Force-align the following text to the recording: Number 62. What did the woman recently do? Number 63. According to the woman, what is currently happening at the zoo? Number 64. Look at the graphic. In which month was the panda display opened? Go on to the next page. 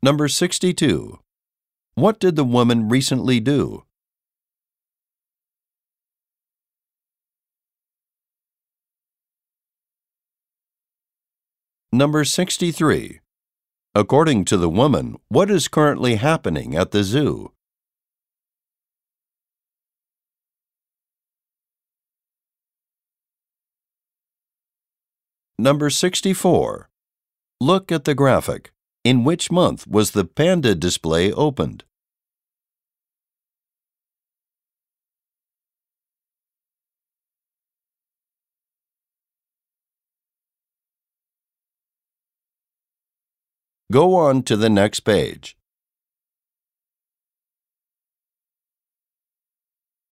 Number 0.00 0.28
62. 0.28 1.18
What 1.96 2.20
did 2.20 2.36
the 2.36 2.44
woman 2.44 2.88
recently 2.88 3.40
do? 3.40 3.82
Number 11.90 12.24
63. 12.24 13.18
According 13.92 14.44
to 14.44 14.56
the 14.56 14.68
woman, 14.68 15.16
what 15.28 15.50
is 15.50 15.66
currently 15.66 16.14
happening 16.14 16.76
at 16.76 16.92
the 16.92 17.02
zoo? 17.02 17.50
Number 25.58 25.90
64. 25.90 26.88
Look 27.60 27.90
at 27.90 28.04
the 28.04 28.14
graphic. 28.14 28.70
In 29.04 29.24
which 29.24 29.50
month 29.50 29.86
was 29.86 30.10
the 30.10 30.24
panda 30.24 30.74
display 30.74 31.32
opened? 31.32 31.84
Go 43.90 44.16
on 44.16 44.42
to 44.42 44.56
the 44.56 44.68
next 44.68 45.00
page. 45.00 45.56